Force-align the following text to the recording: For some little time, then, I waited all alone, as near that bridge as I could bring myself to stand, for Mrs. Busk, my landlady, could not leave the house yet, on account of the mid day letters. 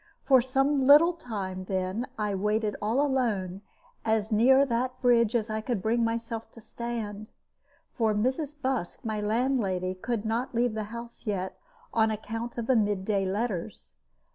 For 0.23 0.41
some 0.41 0.83
little 0.83 1.13
time, 1.13 1.65
then, 1.65 2.07
I 2.17 2.33
waited 2.33 2.75
all 2.81 2.99
alone, 3.05 3.61
as 4.03 4.31
near 4.31 4.65
that 4.65 4.99
bridge 4.99 5.35
as 5.35 5.47
I 5.47 5.61
could 5.61 5.79
bring 5.79 6.03
myself 6.03 6.49
to 6.53 6.59
stand, 6.59 7.29
for 7.93 8.15
Mrs. 8.15 8.59
Busk, 8.59 9.05
my 9.05 9.21
landlady, 9.21 9.93
could 9.93 10.25
not 10.25 10.55
leave 10.55 10.73
the 10.73 10.85
house 10.85 11.27
yet, 11.27 11.59
on 11.93 12.09
account 12.09 12.57
of 12.57 12.65
the 12.65 12.75
mid 12.75 13.05
day 13.05 13.27
letters. 13.27 13.97